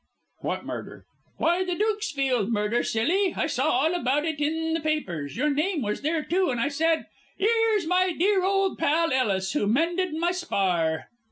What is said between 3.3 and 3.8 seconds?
I saw